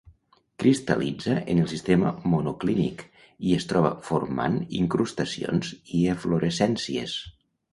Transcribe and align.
Cristal·litza 0.61 1.33
en 1.53 1.59
el 1.63 1.67
sistema 1.73 2.13
monoclínic, 2.35 3.03
i 3.49 3.53
es 3.59 3.67
troba 3.73 3.93
formant 4.09 4.57
incrustacions 4.81 5.71
i 6.01 6.05
eflorescències. 6.17 7.19